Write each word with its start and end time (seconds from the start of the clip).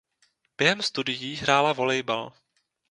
Během 0.57 0.81
studií 0.81 1.35
hrála 1.35 1.73
volejbal. 1.73 2.33